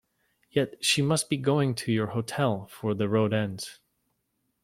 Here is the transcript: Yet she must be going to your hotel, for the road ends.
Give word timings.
Yet 0.49 0.83
she 0.83 1.03
must 1.03 1.29
be 1.29 1.37
going 1.37 1.75
to 1.75 1.91
your 1.91 2.07
hotel, 2.07 2.65
for 2.71 2.95
the 2.95 3.07
road 3.07 3.35
ends. 3.35 3.77